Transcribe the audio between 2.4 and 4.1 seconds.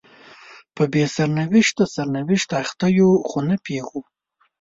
اخته یو خو نه پوهیږو